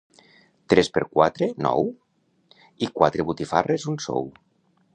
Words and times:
Tres 0.73 0.87
per 0.95 1.03
quatre, 1.17 1.49
nou? 1.65 1.91
I 2.87 2.89
quatre 2.97 3.27
botifarres, 3.29 3.87
un 3.95 4.01
sou. 4.07 4.31